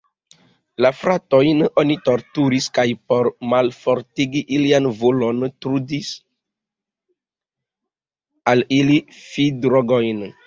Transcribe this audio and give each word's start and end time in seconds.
La 0.83 0.89
fratojn 0.99 1.59
oni 1.81 1.97
torturis 2.07 2.69
kaj, 2.77 2.85
por 3.11 3.29
malfortigi 3.51 4.41
ilian 4.57 4.89
volon, 5.01 5.43
trudis 5.65 6.11
al 8.53 8.65
ili 8.79 8.97
fidrogojn. 9.19 10.25